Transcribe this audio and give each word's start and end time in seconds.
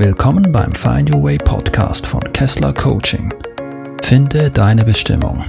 Willkommen 0.00 0.52
beim 0.52 0.76
Find 0.76 1.12
Your 1.12 1.24
Way 1.24 1.38
Podcast 1.38 2.06
von 2.06 2.20
Kessler 2.32 2.72
Coaching. 2.72 3.34
Finde 4.00 4.48
deine 4.48 4.84
Bestimmung. 4.84 5.44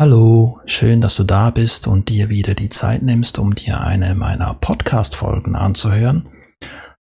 Hallo, 0.00 0.58
schön, 0.66 1.00
dass 1.00 1.14
du 1.14 1.22
da 1.22 1.50
bist 1.50 1.86
und 1.86 2.08
dir 2.08 2.28
wieder 2.28 2.54
die 2.54 2.70
Zeit 2.70 3.02
nimmst, 3.02 3.38
um 3.38 3.54
dir 3.54 3.80
eine 3.80 4.16
meiner 4.16 4.54
Podcast-Folgen 4.54 5.54
anzuhören. 5.54 6.28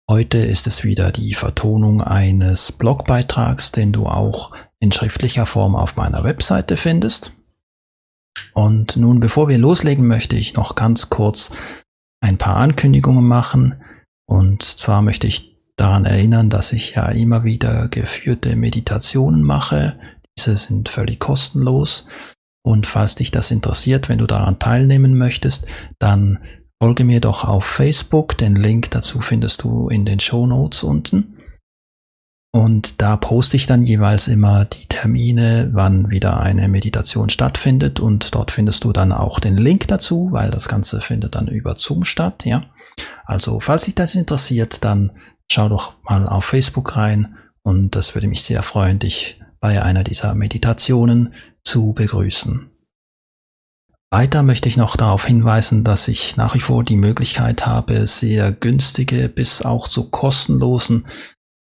Heute 0.09 0.39
ist 0.39 0.65
es 0.65 0.83
wieder 0.83 1.11
die 1.11 1.35
Vertonung 1.35 2.01
eines 2.01 2.71
Blogbeitrags, 2.71 3.71
den 3.71 3.91
du 3.91 4.07
auch 4.07 4.55
in 4.79 4.91
schriftlicher 4.91 5.45
Form 5.45 5.75
auf 5.75 5.97
meiner 5.97 6.23
Webseite 6.23 6.77
findest. 6.77 7.38
Und 8.53 8.97
nun, 8.97 9.19
bevor 9.19 9.47
wir 9.49 9.57
loslegen, 9.57 10.07
möchte 10.07 10.35
ich 10.35 10.55
noch 10.55 10.75
ganz 10.75 11.09
kurz 11.09 11.51
ein 12.21 12.37
paar 12.37 12.57
Ankündigungen 12.57 13.27
machen. 13.27 13.75
Und 14.27 14.63
zwar 14.63 15.01
möchte 15.01 15.27
ich 15.27 15.57
daran 15.75 16.05
erinnern, 16.05 16.49
dass 16.49 16.73
ich 16.73 16.95
ja 16.95 17.09
immer 17.09 17.43
wieder 17.43 17.87
geführte 17.87 18.55
Meditationen 18.55 19.41
mache. 19.43 19.97
Diese 20.37 20.57
sind 20.57 20.89
völlig 20.89 21.19
kostenlos. 21.19 22.07
Und 22.63 22.85
falls 22.85 23.15
dich 23.15 23.31
das 23.31 23.51
interessiert, 23.51 24.09
wenn 24.09 24.17
du 24.19 24.27
daran 24.27 24.59
teilnehmen 24.59 25.17
möchtest, 25.17 25.65
dann 25.97 26.39
folge 26.81 27.05
mir 27.05 27.21
doch 27.21 27.45
auf 27.45 27.65
Facebook. 27.65 28.37
Den 28.37 28.55
Link 28.55 28.91
dazu 28.91 29.21
findest 29.21 29.63
du 29.63 29.87
in 29.87 30.05
den 30.05 30.19
Show 30.19 30.45
Notes 30.45 30.83
unten. 30.83 31.38
Und 32.51 32.99
da 32.99 33.15
poste 33.15 33.57
ich 33.57 33.67
dann 33.67 33.83
jeweils 33.83 34.27
immer 34.27 34.65
die 34.65 34.87
Termine, 34.87 35.69
wann 35.73 36.09
wieder 36.09 36.39
eine 36.39 36.67
Meditation 36.67 37.29
stattfindet. 37.29 37.99
Und 37.99 38.33
dort 38.33 38.51
findest 38.51 38.83
du 38.83 38.91
dann 38.91 39.11
auch 39.11 39.39
den 39.39 39.55
Link 39.55 39.87
dazu, 39.87 40.29
weil 40.31 40.49
das 40.49 40.67
Ganze 40.67 40.99
findet 40.99 41.35
dann 41.35 41.47
über 41.47 41.75
Zoom 41.77 42.05
statt, 42.05 42.45
ja. 42.45 42.65
Also, 43.25 43.59
falls 43.59 43.83
dich 43.83 43.95
das 43.95 44.15
interessiert, 44.15 44.83
dann 44.83 45.11
schau 45.49 45.69
doch 45.69 45.93
mal 46.03 46.27
auf 46.27 46.43
Facebook 46.43 46.97
rein. 46.97 47.35
Und 47.61 47.95
das 47.95 48.15
würde 48.15 48.27
mich 48.27 48.41
sehr 48.41 48.63
freuen, 48.63 48.97
dich 48.97 49.39
bei 49.59 49.83
einer 49.83 50.03
dieser 50.03 50.33
Meditationen 50.33 51.33
zu 51.63 51.93
begrüßen. 51.93 52.69
Weiter 54.11 54.41
möchte 54.41 54.67
ich 54.67 54.75
noch 54.75 54.95
darauf 54.95 55.25
hinweisen, 55.25 55.83
dass 55.83 56.07
ich 56.07 56.35
nach 56.35 56.55
wie 56.55 56.61
vor 56.61 56.83
die 56.83 56.97
Möglichkeit 56.97 57.67
habe, 57.67 58.07
sehr 58.07 58.51
günstige 58.51 59.29
bis 59.29 59.61
auch 59.61 59.87
zu 59.87 60.09
kostenlosen 60.09 61.05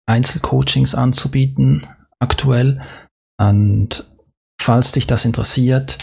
Einzelcoachings 0.07 0.95
anzubieten 0.95 1.87
aktuell. 2.19 2.81
Und 3.39 4.09
falls 4.61 4.91
dich 4.91 5.07
das 5.07 5.25
interessiert, 5.25 5.97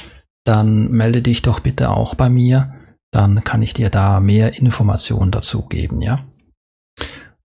dann 0.44 0.90
melde 0.90 1.22
dich 1.22 1.42
doch 1.42 1.60
bitte 1.60 1.90
auch 1.90 2.14
bei 2.14 2.28
mir. 2.28 2.74
Dann 3.12 3.44
kann 3.44 3.62
ich 3.62 3.74
dir 3.74 3.90
da 3.90 4.20
mehr 4.20 4.58
Informationen 4.58 5.30
dazu 5.30 5.66
geben, 5.66 6.02
ja. 6.02 6.24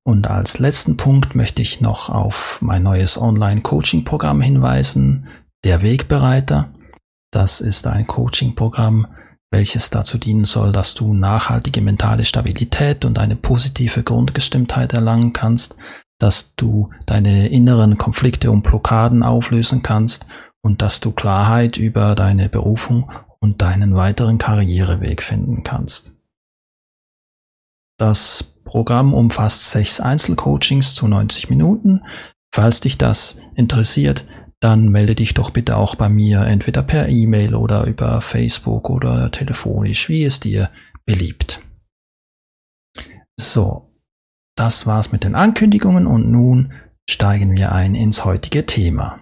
Und 0.05 0.29
als 0.29 0.59
letzten 0.59 0.97
Punkt 0.97 1.33
möchte 1.33 1.61
ich 1.61 1.79
noch 1.79 2.09
auf 2.09 2.57
mein 2.61 2.83
neues 2.83 3.17
Online-Coaching-Programm 3.17 4.41
hinweisen, 4.41 5.27
der 5.63 5.81
Wegbereiter. 5.81 6.73
Das 7.31 7.61
ist 7.61 7.87
ein 7.87 8.05
Coaching-Programm, 8.05 9.07
welches 9.49 9.91
dazu 9.91 10.17
dienen 10.17 10.43
soll, 10.43 10.73
dass 10.73 10.93
du 10.93 11.13
nachhaltige 11.13 11.79
mentale 11.79 12.25
Stabilität 12.25 13.05
und 13.05 13.17
eine 13.17 13.37
positive 13.37 14.03
Grundgestimmtheit 14.03 14.91
erlangen 14.93 15.31
kannst, 15.31 15.77
dass 16.19 16.55
du 16.55 16.89
deine 17.05 17.47
inneren 17.47 17.97
Konflikte 17.97 18.51
und 18.51 18.63
Blockaden 18.63 19.23
auflösen 19.23 19.83
kannst 19.83 20.25
und 20.61 20.81
dass 20.81 20.99
du 20.99 21.11
Klarheit 21.11 21.77
über 21.77 22.15
deine 22.15 22.49
Berufung 22.49 23.11
und 23.39 23.61
deinen 23.61 23.95
weiteren 23.95 24.37
Karriereweg 24.37 25.21
finden 25.21 25.63
kannst. 25.63 26.13
Das 27.97 28.55
Programm 28.63 29.13
umfasst 29.13 29.69
sechs 29.71 29.99
Einzelcoachings 29.99 30.95
zu 30.95 31.07
90 31.07 31.49
Minuten. 31.49 32.01
Falls 32.53 32.79
dich 32.79 32.97
das 32.97 33.39
interessiert, 33.55 34.25
dann 34.59 34.87
melde 34.89 35.15
dich 35.15 35.33
doch 35.33 35.49
bitte 35.49 35.75
auch 35.75 35.95
bei 35.95 36.07
mir, 36.07 36.41
entweder 36.41 36.83
per 36.83 37.09
E-Mail 37.09 37.53
oder 37.53 37.83
über 37.83 38.21
Facebook 38.21 38.89
oder 38.89 39.29
telefonisch, 39.29 40.07
wie 40.07 40.23
es 40.23 40.39
dir 40.39 40.69
beliebt. 41.05 41.61
So, 43.37 43.92
das 44.55 44.85
war's 44.85 45.11
mit 45.11 45.23
den 45.23 45.35
Ankündigungen 45.35 46.07
und 46.07 46.29
nun 46.29 46.73
steigen 47.09 47.55
wir 47.55 47.71
ein 47.71 47.95
ins 47.95 48.23
heutige 48.25 48.65
Thema. 48.65 49.19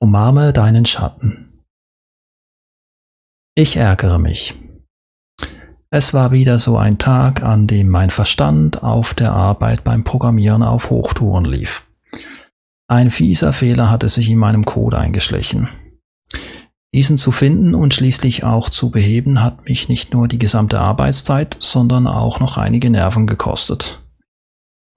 Umarme 0.00 0.52
deinen 0.52 0.86
Schatten. 0.86 1.64
Ich 3.56 3.76
ärgere 3.76 4.18
mich. 4.18 4.54
Es 5.90 6.12
war 6.12 6.32
wieder 6.32 6.58
so 6.58 6.76
ein 6.76 6.98
Tag, 6.98 7.42
an 7.42 7.66
dem 7.66 7.88
mein 7.88 8.10
Verstand 8.10 8.82
auf 8.82 9.14
der 9.14 9.32
Arbeit 9.32 9.84
beim 9.84 10.04
Programmieren 10.04 10.62
auf 10.62 10.90
Hochtouren 10.90 11.44
lief. 11.44 11.86
Ein 12.88 13.10
fieser 13.10 13.52
Fehler 13.52 13.90
hatte 13.90 14.08
sich 14.08 14.30
in 14.30 14.38
meinem 14.38 14.64
Code 14.64 14.98
eingeschlichen. 14.98 15.68
Diesen 16.94 17.18
zu 17.18 17.32
finden 17.32 17.74
und 17.74 17.92
schließlich 17.92 18.44
auch 18.44 18.70
zu 18.70 18.90
beheben 18.90 19.42
hat 19.42 19.68
mich 19.68 19.88
nicht 19.88 20.14
nur 20.14 20.26
die 20.26 20.38
gesamte 20.38 20.80
Arbeitszeit, 20.80 21.56
sondern 21.60 22.06
auch 22.06 22.40
noch 22.40 22.56
einige 22.56 22.88
Nerven 22.88 23.26
gekostet. 23.26 24.02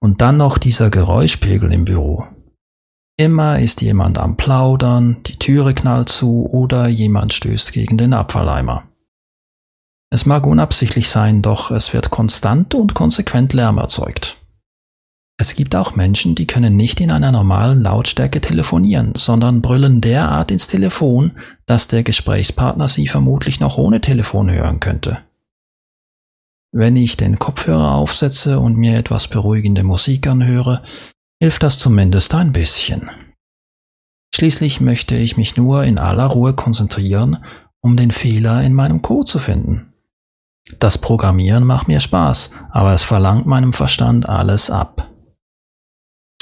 Und 0.00 0.20
dann 0.20 0.38
noch 0.38 0.58
dieser 0.58 0.90
Geräuschpegel 0.90 1.72
im 1.72 1.84
Büro. 1.84 2.26
Immer 3.18 3.60
ist 3.60 3.82
jemand 3.82 4.18
am 4.18 4.36
Plaudern, 4.36 5.22
die 5.26 5.38
Türe 5.38 5.74
knallt 5.74 6.08
zu 6.08 6.46
oder 6.46 6.88
jemand 6.88 7.34
stößt 7.34 7.72
gegen 7.72 7.98
den 7.98 8.14
Abfalleimer. 8.14 8.84
Es 10.10 10.26
mag 10.26 10.46
unabsichtlich 10.46 11.08
sein, 11.08 11.40
doch 11.40 11.70
es 11.70 11.92
wird 11.92 12.10
konstant 12.10 12.74
und 12.74 12.94
konsequent 12.94 13.52
Lärm 13.52 13.78
erzeugt. 13.78 14.41
Es 15.42 15.56
gibt 15.56 15.74
auch 15.74 15.96
Menschen, 15.96 16.36
die 16.36 16.46
können 16.46 16.76
nicht 16.76 17.00
in 17.00 17.10
einer 17.10 17.32
normalen 17.32 17.82
Lautstärke 17.82 18.40
telefonieren, 18.40 19.14
sondern 19.16 19.60
brüllen 19.60 20.00
derart 20.00 20.52
ins 20.52 20.68
Telefon, 20.68 21.32
dass 21.66 21.88
der 21.88 22.04
Gesprächspartner 22.04 22.86
sie 22.86 23.08
vermutlich 23.08 23.58
noch 23.58 23.76
ohne 23.76 24.00
Telefon 24.00 24.48
hören 24.52 24.78
könnte. 24.78 25.18
Wenn 26.70 26.94
ich 26.94 27.16
den 27.16 27.40
Kopfhörer 27.40 27.92
aufsetze 27.96 28.60
und 28.60 28.76
mir 28.76 28.96
etwas 28.96 29.26
beruhigende 29.26 29.82
Musik 29.82 30.28
anhöre, 30.28 30.84
hilft 31.40 31.64
das 31.64 31.80
zumindest 31.80 32.36
ein 32.36 32.52
bisschen. 32.52 33.10
Schließlich 34.32 34.80
möchte 34.80 35.16
ich 35.16 35.36
mich 35.36 35.56
nur 35.56 35.82
in 35.82 35.98
aller 35.98 36.26
Ruhe 36.26 36.54
konzentrieren, 36.54 37.44
um 37.80 37.96
den 37.96 38.12
Fehler 38.12 38.62
in 38.62 38.74
meinem 38.74 39.02
Code 39.02 39.28
zu 39.28 39.40
finden. 39.40 39.92
Das 40.78 40.98
Programmieren 40.98 41.64
macht 41.64 41.88
mir 41.88 41.98
Spaß, 41.98 42.52
aber 42.70 42.92
es 42.94 43.02
verlangt 43.02 43.46
meinem 43.46 43.72
Verstand 43.72 44.28
alles 44.28 44.70
ab. 44.70 45.08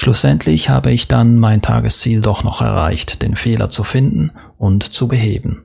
Schlussendlich 0.01 0.69
habe 0.69 0.91
ich 0.91 1.07
dann 1.07 1.37
mein 1.37 1.61
Tagesziel 1.61 2.21
doch 2.21 2.43
noch 2.43 2.63
erreicht, 2.63 3.21
den 3.21 3.35
Fehler 3.35 3.69
zu 3.69 3.83
finden 3.83 4.31
und 4.57 4.83
zu 4.83 5.07
beheben. 5.07 5.63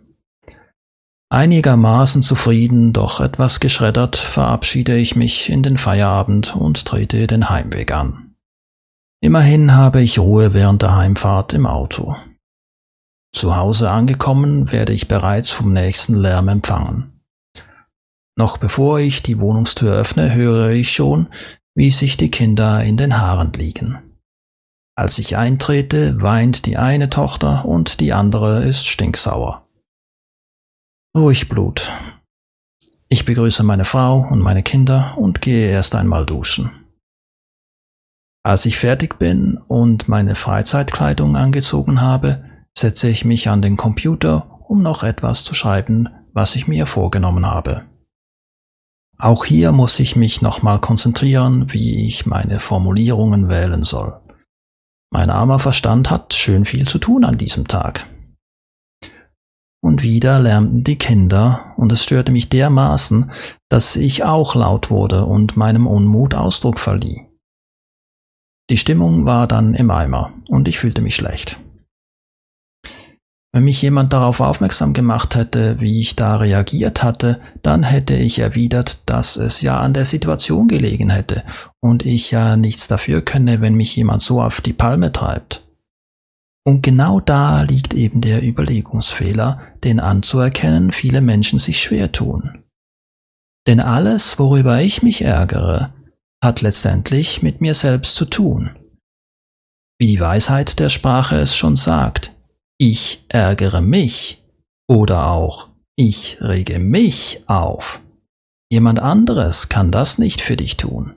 Einigermaßen 1.30 2.20
zufrieden, 2.20 2.92
doch 2.92 3.20
etwas 3.20 3.60
geschreddert, 3.60 4.16
verabschiede 4.16 4.94
ich 4.98 5.16
mich 5.16 5.48
in 5.48 5.62
den 5.62 5.78
Feierabend 5.78 6.54
und 6.54 6.84
trete 6.84 7.26
den 7.26 7.48
Heimweg 7.48 7.94
an. 7.94 8.34
Immerhin 9.22 9.74
habe 9.74 10.02
ich 10.02 10.18
Ruhe 10.18 10.52
während 10.52 10.82
der 10.82 10.94
Heimfahrt 10.94 11.54
im 11.54 11.64
Auto. 11.64 12.14
Zu 13.32 13.56
Hause 13.56 13.90
angekommen, 13.90 14.70
werde 14.70 14.92
ich 14.92 15.08
bereits 15.08 15.48
vom 15.48 15.72
nächsten 15.72 16.14
Lärm 16.14 16.48
empfangen. 16.48 17.22
Noch 18.36 18.58
bevor 18.58 18.98
ich 18.98 19.22
die 19.22 19.40
Wohnungstür 19.40 19.94
öffne, 19.94 20.34
höre 20.34 20.72
ich 20.72 20.92
schon, 20.92 21.28
wie 21.74 21.90
sich 21.90 22.18
die 22.18 22.30
Kinder 22.30 22.84
in 22.84 22.98
den 22.98 23.16
Haaren 23.16 23.54
liegen. 23.54 24.05
Als 24.98 25.18
ich 25.18 25.36
eintrete, 25.36 26.22
weint 26.22 26.64
die 26.64 26.78
eine 26.78 27.10
Tochter 27.10 27.66
und 27.66 28.00
die 28.00 28.14
andere 28.14 28.64
ist 28.64 28.86
stinksauer. 28.86 29.68
Ruhig 31.14 31.50
Blut. 31.50 31.92
Ich 33.08 33.26
begrüße 33.26 33.62
meine 33.62 33.84
Frau 33.84 34.20
und 34.20 34.40
meine 34.40 34.62
Kinder 34.62 35.14
und 35.18 35.42
gehe 35.42 35.70
erst 35.70 35.94
einmal 35.94 36.24
duschen. 36.24 36.70
Als 38.42 38.64
ich 38.64 38.78
fertig 38.78 39.18
bin 39.18 39.58
und 39.68 40.08
meine 40.08 40.34
Freizeitkleidung 40.34 41.36
angezogen 41.36 42.00
habe, 42.00 42.44
setze 42.76 43.08
ich 43.08 43.26
mich 43.26 43.50
an 43.50 43.60
den 43.60 43.76
Computer, 43.76 44.60
um 44.66 44.80
noch 44.80 45.02
etwas 45.02 45.44
zu 45.44 45.54
schreiben, 45.54 46.08
was 46.32 46.56
ich 46.56 46.68
mir 46.68 46.86
vorgenommen 46.86 47.44
habe. 47.44 47.84
Auch 49.18 49.44
hier 49.44 49.72
muss 49.72 50.00
ich 50.00 50.16
mich 50.16 50.40
nochmal 50.40 50.78
konzentrieren, 50.78 51.72
wie 51.72 52.06
ich 52.06 52.24
meine 52.24 52.60
Formulierungen 52.60 53.48
wählen 53.50 53.82
soll. 53.82 54.20
Mein 55.12 55.30
armer 55.30 55.58
Verstand 55.58 56.10
hat 56.10 56.34
schön 56.34 56.64
viel 56.64 56.86
zu 56.86 56.98
tun 56.98 57.24
an 57.24 57.38
diesem 57.38 57.68
Tag. 57.68 58.06
Und 59.82 60.02
wieder 60.02 60.40
lärmten 60.40 60.82
die 60.82 60.98
Kinder, 60.98 61.72
und 61.76 61.92
es 61.92 62.02
störte 62.02 62.32
mich 62.32 62.48
dermaßen, 62.48 63.30
dass 63.68 63.94
ich 63.94 64.24
auch 64.24 64.54
laut 64.54 64.90
wurde 64.90 65.24
und 65.24 65.56
meinem 65.56 65.86
Unmut 65.86 66.34
Ausdruck 66.34 66.80
verlieh. 66.80 67.22
Die 68.68 68.78
Stimmung 68.78 69.26
war 69.26 69.46
dann 69.46 69.74
im 69.74 69.90
Eimer, 69.92 70.32
und 70.48 70.66
ich 70.66 70.78
fühlte 70.78 71.02
mich 71.02 71.14
schlecht. 71.14 71.60
Wenn 73.56 73.64
mich 73.64 73.80
jemand 73.80 74.12
darauf 74.12 74.40
aufmerksam 74.40 74.92
gemacht 74.92 75.34
hätte, 75.34 75.80
wie 75.80 75.98
ich 75.98 76.14
da 76.14 76.36
reagiert 76.36 77.02
hatte, 77.02 77.40
dann 77.62 77.84
hätte 77.84 78.14
ich 78.14 78.38
erwidert, 78.38 78.98
dass 79.06 79.38
es 79.38 79.62
ja 79.62 79.80
an 79.80 79.94
der 79.94 80.04
Situation 80.04 80.68
gelegen 80.68 81.08
hätte 81.08 81.42
und 81.80 82.04
ich 82.04 82.30
ja 82.30 82.58
nichts 82.58 82.86
dafür 82.86 83.22
könne, 83.22 83.62
wenn 83.62 83.72
mich 83.72 83.96
jemand 83.96 84.20
so 84.20 84.42
auf 84.42 84.60
die 84.60 84.74
Palme 84.74 85.10
treibt. 85.10 85.66
Und 86.66 86.82
genau 86.82 87.18
da 87.18 87.62
liegt 87.62 87.94
eben 87.94 88.20
der 88.20 88.42
Überlegungsfehler, 88.46 89.62
den 89.84 90.00
anzuerkennen 90.00 90.92
viele 90.92 91.22
Menschen 91.22 91.58
sich 91.58 91.82
schwer 91.82 92.12
tun. 92.12 92.62
Denn 93.66 93.80
alles, 93.80 94.38
worüber 94.38 94.82
ich 94.82 95.02
mich 95.02 95.22
ärgere, 95.22 95.94
hat 96.44 96.60
letztendlich 96.60 97.40
mit 97.42 97.62
mir 97.62 97.72
selbst 97.72 98.16
zu 98.16 98.26
tun. 98.26 98.76
Wie 99.98 100.08
die 100.08 100.20
Weisheit 100.20 100.78
der 100.78 100.90
Sprache 100.90 101.36
es 101.36 101.56
schon 101.56 101.76
sagt, 101.76 102.35
ich 102.78 103.24
ärgere 103.28 103.80
mich 103.80 104.44
oder 104.88 105.30
auch 105.30 105.68
ich 105.96 106.38
rege 106.40 106.78
mich 106.78 107.42
auf. 107.46 108.00
Jemand 108.70 108.98
anderes 108.98 109.68
kann 109.68 109.90
das 109.90 110.18
nicht 110.18 110.40
für 110.40 110.56
dich 110.56 110.76
tun. 110.76 111.14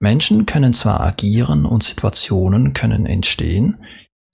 Menschen 0.00 0.44
können 0.44 0.74
zwar 0.74 1.00
agieren 1.00 1.64
und 1.64 1.82
Situationen 1.82 2.74
können 2.74 3.06
entstehen, 3.06 3.82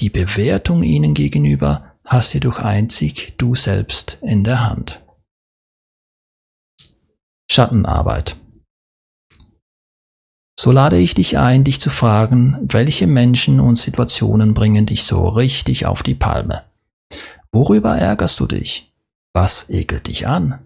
die 0.00 0.10
Bewertung 0.10 0.82
ihnen 0.82 1.14
gegenüber 1.14 1.94
hast 2.04 2.34
jedoch 2.34 2.58
einzig 2.58 3.34
du 3.38 3.54
selbst 3.54 4.18
in 4.22 4.42
der 4.42 4.68
Hand. 4.68 5.04
Schattenarbeit 7.48 8.36
so 10.58 10.70
lade 10.70 10.98
ich 10.98 11.14
dich 11.14 11.38
ein, 11.38 11.64
dich 11.64 11.80
zu 11.80 11.90
fragen, 11.90 12.58
welche 12.62 13.06
Menschen 13.06 13.60
und 13.60 13.76
Situationen 13.76 14.54
bringen 14.54 14.86
dich 14.86 15.04
so 15.04 15.26
richtig 15.28 15.86
auf 15.86 16.02
die 16.02 16.14
Palme? 16.14 16.64
Worüber 17.52 17.96
ärgerst 17.96 18.40
du 18.40 18.46
dich? 18.46 18.92
Was 19.34 19.68
ekelt 19.70 20.08
dich 20.08 20.26
an? 20.26 20.58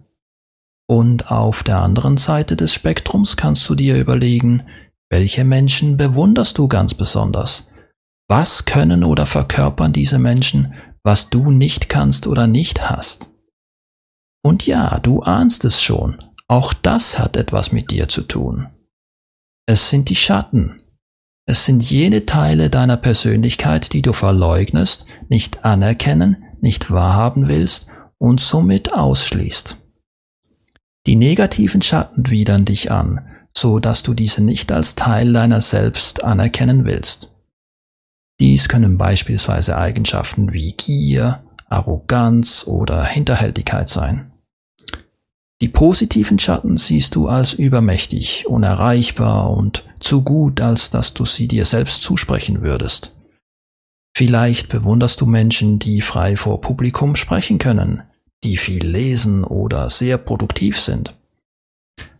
Und 0.88 1.30
auf 1.30 1.62
der 1.62 1.78
anderen 1.78 2.16
Seite 2.16 2.56
des 2.56 2.72
Spektrums 2.72 3.36
kannst 3.36 3.68
du 3.68 3.74
dir 3.74 3.96
überlegen, 3.96 4.62
welche 5.10 5.44
Menschen 5.44 5.96
bewunderst 5.96 6.58
du 6.58 6.68
ganz 6.68 6.94
besonders? 6.94 7.68
Was 8.28 8.64
können 8.64 9.04
oder 9.04 9.26
verkörpern 9.26 9.92
diese 9.92 10.18
Menschen, 10.18 10.74
was 11.02 11.30
du 11.30 11.50
nicht 11.50 11.88
kannst 11.88 12.26
oder 12.26 12.46
nicht 12.46 12.90
hast? 12.90 13.30
Und 14.44 14.66
ja, 14.66 14.98
du 14.98 15.22
ahnst 15.22 15.64
es 15.64 15.82
schon, 15.82 16.22
auch 16.48 16.72
das 16.72 17.18
hat 17.18 17.36
etwas 17.36 17.72
mit 17.72 17.90
dir 17.90 18.08
zu 18.08 18.22
tun. 18.22 18.68
Es 19.68 19.90
sind 19.90 20.08
die 20.10 20.14
Schatten. 20.14 20.80
Es 21.44 21.64
sind 21.64 21.82
jene 21.90 22.24
Teile 22.24 22.70
deiner 22.70 22.96
Persönlichkeit, 22.96 23.92
die 23.92 24.00
du 24.00 24.12
verleugnest, 24.12 25.06
nicht 25.28 25.64
anerkennen, 25.64 26.44
nicht 26.60 26.90
wahrhaben 26.92 27.48
willst 27.48 27.88
und 28.18 28.40
somit 28.40 28.92
ausschließt. 28.92 29.76
Die 31.06 31.16
negativen 31.16 31.82
Schatten 31.82 32.30
widern 32.30 32.64
dich 32.64 32.92
an, 32.92 33.26
so 33.56 33.80
dass 33.80 34.04
du 34.04 34.14
diese 34.14 34.40
nicht 34.40 34.70
als 34.70 34.94
Teil 34.94 35.32
deiner 35.32 35.60
selbst 35.60 36.22
anerkennen 36.22 36.84
willst. 36.84 37.34
Dies 38.38 38.68
können 38.68 38.98
beispielsweise 38.98 39.76
Eigenschaften 39.78 40.52
wie 40.52 40.72
Gier, 40.72 41.42
Arroganz 41.68 42.64
oder 42.66 43.04
Hinterhältigkeit 43.04 43.88
sein. 43.88 44.25
Die 45.62 45.68
positiven 45.68 46.38
Schatten 46.38 46.76
siehst 46.76 47.14
du 47.14 47.28
als 47.28 47.54
übermächtig, 47.54 48.46
unerreichbar 48.46 49.50
und 49.50 49.84
zu 50.00 50.22
gut, 50.22 50.60
als 50.60 50.90
dass 50.90 51.14
du 51.14 51.24
sie 51.24 51.48
dir 51.48 51.64
selbst 51.64 52.02
zusprechen 52.02 52.62
würdest. 52.62 53.16
Vielleicht 54.14 54.68
bewunderst 54.68 55.20
du 55.20 55.26
Menschen, 55.26 55.78
die 55.78 56.02
frei 56.02 56.36
vor 56.36 56.60
Publikum 56.60 57.16
sprechen 57.16 57.58
können, 57.58 58.02
die 58.44 58.56
viel 58.58 58.86
lesen 58.86 59.44
oder 59.44 59.88
sehr 59.88 60.18
produktiv 60.18 60.80
sind. 60.80 61.14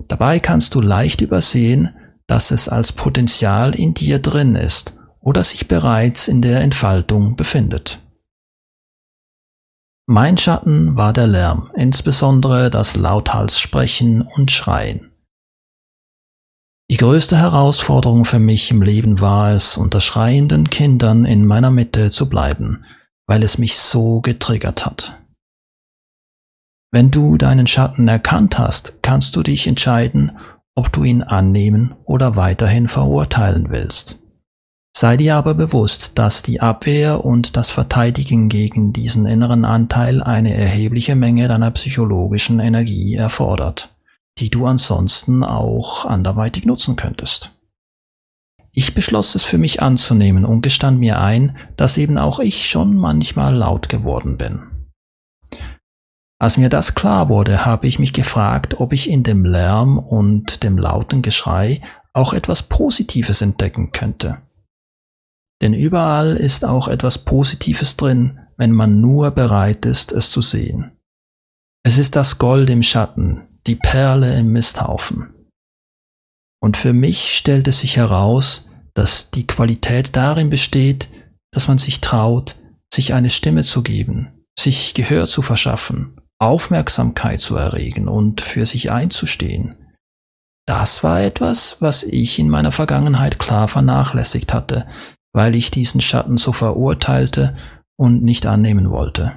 Dabei 0.08 0.38
kannst 0.38 0.74
du 0.74 0.80
leicht 0.80 1.20
übersehen, 1.20 1.90
dass 2.26 2.50
es 2.50 2.68
als 2.68 2.92
Potenzial 2.92 3.74
in 3.74 3.92
dir 3.92 4.18
drin 4.18 4.56
ist 4.56 4.98
oder 5.20 5.44
sich 5.44 5.68
bereits 5.68 6.28
in 6.28 6.40
der 6.40 6.60
Entfaltung 6.60 7.36
befindet. 7.36 7.98
Mein 10.08 10.38
Schatten 10.38 10.96
war 10.96 11.12
der 11.12 11.26
Lärm, 11.26 11.72
insbesondere 11.74 12.70
das 12.70 12.94
lauthals 12.94 13.58
Sprechen 13.58 14.22
und 14.22 14.52
Schreien. 14.52 15.10
Die 16.88 16.96
größte 16.96 17.36
Herausforderung 17.36 18.24
für 18.24 18.38
mich 18.38 18.70
im 18.70 18.82
Leben 18.82 19.20
war 19.20 19.50
es, 19.50 19.76
unter 19.76 20.00
schreienden 20.00 20.70
Kindern 20.70 21.24
in 21.24 21.44
meiner 21.44 21.72
Mitte 21.72 22.10
zu 22.10 22.28
bleiben, 22.28 22.84
weil 23.26 23.42
es 23.42 23.58
mich 23.58 23.76
so 23.76 24.20
getriggert 24.20 24.86
hat. 24.86 25.20
Wenn 26.92 27.10
du 27.10 27.36
deinen 27.36 27.66
Schatten 27.66 28.06
erkannt 28.06 28.60
hast, 28.60 29.02
kannst 29.02 29.34
du 29.34 29.42
dich 29.42 29.66
entscheiden, 29.66 30.38
ob 30.76 30.92
du 30.92 31.02
ihn 31.02 31.24
annehmen 31.24 31.96
oder 32.04 32.36
weiterhin 32.36 32.86
verurteilen 32.86 33.70
willst. 33.70 34.22
Sei 34.98 35.18
dir 35.18 35.36
aber 35.36 35.52
bewusst, 35.52 36.12
dass 36.14 36.42
die 36.42 36.62
Abwehr 36.62 37.22
und 37.22 37.58
das 37.58 37.68
Verteidigen 37.68 38.48
gegen 38.48 38.94
diesen 38.94 39.26
inneren 39.26 39.66
Anteil 39.66 40.22
eine 40.22 40.54
erhebliche 40.54 41.14
Menge 41.16 41.48
deiner 41.48 41.70
psychologischen 41.72 42.60
Energie 42.60 43.14
erfordert, 43.14 43.94
die 44.38 44.48
du 44.48 44.64
ansonsten 44.64 45.44
auch 45.44 46.06
anderweitig 46.06 46.64
nutzen 46.64 46.96
könntest. 46.96 47.52
Ich 48.72 48.94
beschloss 48.94 49.34
es 49.34 49.44
für 49.44 49.58
mich 49.58 49.82
anzunehmen 49.82 50.46
und 50.46 50.62
gestand 50.62 50.98
mir 50.98 51.20
ein, 51.20 51.58
dass 51.76 51.98
eben 51.98 52.16
auch 52.16 52.38
ich 52.38 52.66
schon 52.66 52.96
manchmal 52.96 53.54
laut 53.54 53.90
geworden 53.90 54.38
bin. 54.38 54.62
Als 56.38 56.56
mir 56.56 56.70
das 56.70 56.94
klar 56.94 57.28
wurde, 57.28 57.66
habe 57.66 57.86
ich 57.86 57.98
mich 57.98 58.14
gefragt, 58.14 58.80
ob 58.80 58.94
ich 58.94 59.10
in 59.10 59.24
dem 59.24 59.44
Lärm 59.44 59.98
und 59.98 60.62
dem 60.62 60.78
lauten 60.78 61.20
Geschrei 61.20 61.82
auch 62.14 62.32
etwas 62.32 62.62
Positives 62.62 63.42
entdecken 63.42 63.92
könnte. 63.92 64.38
Denn 65.62 65.74
überall 65.74 66.36
ist 66.36 66.64
auch 66.64 66.88
etwas 66.88 67.18
Positives 67.18 67.96
drin, 67.96 68.40
wenn 68.56 68.72
man 68.72 69.00
nur 69.00 69.30
bereit 69.30 69.86
ist, 69.86 70.12
es 70.12 70.30
zu 70.30 70.40
sehen. 70.40 70.92
Es 71.84 71.98
ist 71.98 72.16
das 72.16 72.38
Gold 72.38 72.68
im 72.70 72.82
Schatten, 72.82 73.60
die 73.66 73.76
Perle 73.76 74.38
im 74.38 74.52
Misthaufen. 74.52 75.34
Und 76.60 76.76
für 76.76 76.92
mich 76.92 77.36
stellte 77.36 77.72
sich 77.72 77.96
heraus, 77.96 78.68
dass 78.94 79.30
die 79.30 79.46
Qualität 79.46 80.16
darin 80.16 80.50
besteht, 80.50 81.08
dass 81.52 81.68
man 81.68 81.78
sich 81.78 82.00
traut, 82.00 82.56
sich 82.92 83.14
eine 83.14 83.30
Stimme 83.30 83.62
zu 83.62 83.82
geben, 83.82 84.44
sich 84.58 84.94
Gehör 84.94 85.26
zu 85.26 85.42
verschaffen, 85.42 86.20
Aufmerksamkeit 86.38 87.40
zu 87.40 87.56
erregen 87.56 88.08
und 88.08 88.40
für 88.40 88.66
sich 88.66 88.90
einzustehen. 88.90 89.76
Das 90.66 91.04
war 91.04 91.22
etwas, 91.22 91.76
was 91.80 92.02
ich 92.02 92.38
in 92.38 92.48
meiner 92.48 92.72
Vergangenheit 92.72 93.38
klar 93.38 93.68
vernachlässigt 93.68 94.52
hatte, 94.52 94.88
weil 95.36 95.54
ich 95.54 95.70
diesen 95.70 96.00
Schatten 96.00 96.38
so 96.38 96.52
verurteilte 96.52 97.54
und 97.96 98.22
nicht 98.22 98.46
annehmen 98.46 98.90
wollte. 98.90 99.34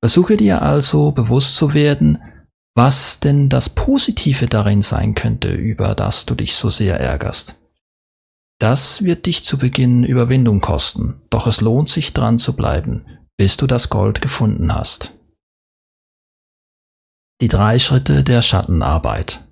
Versuche 0.00 0.36
dir 0.36 0.62
also 0.62 1.10
bewusst 1.10 1.56
zu 1.56 1.74
werden, 1.74 2.22
was 2.76 3.18
denn 3.18 3.48
das 3.48 3.68
Positive 3.68 4.46
darin 4.46 4.82
sein 4.82 5.16
könnte, 5.16 5.52
über 5.52 5.96
das 5.96 6.26
du 6.26 6.36
dich 6.36 6.54
so 6.54 6.70
sehr 6.70 7.00
ärgerst. 7.00 7.60
Das 8.60 9.02
wird 9.02 9.26
dich 9.26 9.42
zu 9.42 9.58
Beginn 9.58 10.04
Überwindung 10.04 10.60
kosten, 10.60 11.20
doch 11.30 11.48
es 11.48 11.60
lohnt 11.60 11.88
sich 11.88 12.12
dran 12.12 12.38
zu 12.38 12.54
bleiben, 12.54 13.04
bis 13.36 13.56
du 13.56 13.66
das 13.66 13.90
Gold 13.90 14.22
gefunden 14.22 14.72
hast. 14.72 15.12
Die 17.40 17.48
drei 17.48 17.80
Schritte 17.80 18.22
der 18.22 18.42
Schattenarbeit. 18.42 19.44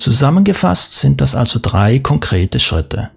Zusammengefasst 0.00 0.98
sind 0.98 1.20
das 1.20 1.36
also 1.36 1.60
drei 1.62 2.00
konkrete 2.00 2.58
Schritte. 2.58 3.12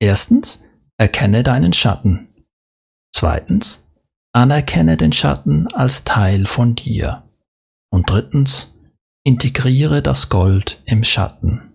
Erstens, 0.00 0.64
erkenne 0.98 1.42
deinen 1.42 1.72
Schatten. 1.72 2.28
Zweitens, 3.14 3.94
anerkenne 4.32 4.96
den 4.96 5.12
Schatten 5.12 5.68
als 5.68 6.04
Teil 6.04 6.46
von 6.46 6.74
dir. 6.74 7.28
Und 7.90 8.10
drittens, 8.10 8.74
integriere 9.24 10.02
das 10.02 10.28
Gold 10.28 10.82
im 10.84 11.04
Schatten. 11.04 11.74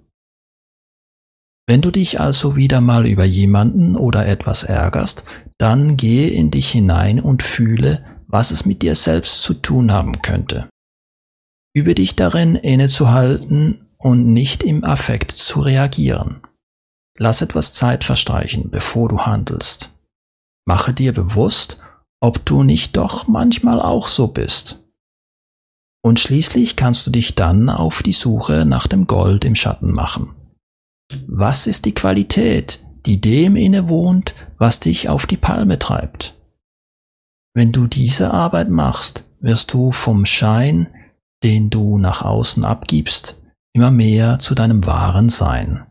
Wenn 1.68 1.82
du 1.82 1.92
dich 1.92 2.20
also 2.20 2.56
wieder 2.56 2.82
mal 2.82 3.06
über 3.06 3.26
jemanden 3.26 3.96
oder 3.96 4.28
etwas 4.28 4.64
ärgerst, 4.64 5.24
dann 5.60 5.98
gehe 5.98 6.30
in 6.30 6.50
dich 6.52 6.72
hinein 6.72 7.20
und 7.20 7.44
fühle, 7.44 8.04
was 8.28 8.52
es 8.52 8.66
mit 8.66 8.82
dir 8.82 8.96
selbst 8.96 9.44
zu 9.44 9.54
tun 9.54 9.92
haben 9.92 10.22
könnte. 10.22 10.68
Übe 11.76 11.94
dich 11.94 12.16
darin, 12.16 12.56
innezuhalten 12.56 13.88
und 13.98 14.34
nicht 14.34 14.64
im 14.64 14.84
Affekt 14.84 15.32
zu 15.32 15.62
reagieren. 15.62 16.42
Lass 17.22 17.42
etwas 17.42 17.74
Zeit 17.74 18.06
verstreichen, 18.06 18.70
bevor 18.72 19.10
du 19.10 19.20
handelst. 19.20 19.92
Mache 20.66 20.94
dir 20.94 21.14
bewusst, 21.14 21.78
ob 22.22 22.46
du 22.46 22.64
nicht 22.64 22.96
doch 22.96 23.28
manchmal 23.28 23.82
auch 23.82 24.08
so 24.08 24.28
bist. 24.28 24.86
Und 26.02 26.22
schließlich 26.22 26.78
kannst 26.78 27.06
du 27.06 27.12
dich 27.12 27.36
dann 27.36 27.70
auf 27.70 28.04
die 28.04 28.14
Suche 28.14 28.66
nach 28.66 28.88
dem 28.88 29.06
Gold 29.06 29.44
im 29.44 29.56
Schatten 29.56 29.92
machen. 29.92 30.34
Was 31.28 31.68
ist 31.68 31.84
die 31.84 31.94
Qualität, 31.94 32.86
die 33.06 33.20
dem 33.20 33.58
innewohnt, 33.58 34.34
was 34.58 34.80
dich 34.80 35.10
auf 35.10 35.26
die 35.26 35.38
Palme 35.38 35.78
treibt? 35.78 36.36
Wenn 37.54 37.74
du 37.74 37.88
diese 37.88 38.32
Arbeit 38.34 38.70
machst, 38.70 39.26
wirst 39.42 39.74
du 39.74 39.92
vom 39.92 40.26
Schein, 40.26 40.88
den 41.44 41.70
du 41.70 41.98
nach 41.98 42.22
außen 42.22 42.64
abgibst, 42.64 43.36
immer 43.74 43.92
mehr 43.92 44.40
zu 44.40 44.56
deinem 44.56 44.86
wahren 44.86 45.28
Sein. 45.28 45.89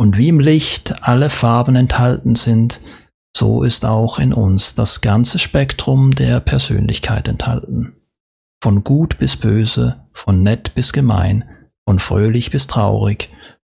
Und 0.00 0.16
wie 0.16 0.28
im 0.28 0.38
Licht 0.38 1.02
alle 1.02 1.28
Farben 1.28 1.74
enthalten 1.74 2.36
sind, 2.36 2.80
so 3.36 3.62
ist 3.62 3.84
auch 3.84 4.18
in 4.18 4.32
uns 4.32 4.74
das 4.74 5.00
ganze 5.00 5.38
Spektrum 5.38 6.12
der 6.14 6.40
Persönlichkeit 6.40 7.26
enthalten. 7.28 7.96
Von 8.62 8.84
gut 8.84 9.18
bis 9.18 9.36
böse, 9.36 10.04
von 10.12 10.42
nett 10.42 10.74
bis 10.74 10.92
gemein, 10.92 11.44
von 11.86 11.98
fröhlich 11.98 12.50
bis 12.50 12.66
traurig, 12.66 13.30